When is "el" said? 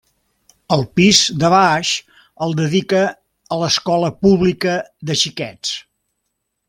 0.75-0.83, 2.45-2.57